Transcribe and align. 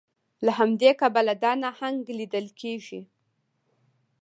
له 0.45 0.51
همدې 0.59 0.91
کبله 1.01 1.33
دا 1.43 1.51
نهنګ 1.63 2.03
لیدل 2.19 2.45
کیږي 2.59 3.01